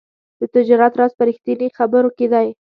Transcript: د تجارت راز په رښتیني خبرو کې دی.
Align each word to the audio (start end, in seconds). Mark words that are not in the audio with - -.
د 0.39 0.41
تجارت 0.55 0.93
راز 0.99 1.11
په 1.17 1.23
رښتیني 1.29 1.67
خبرو 1.77 2.09
کې 2.17 2.27
دی. 2.33 2.47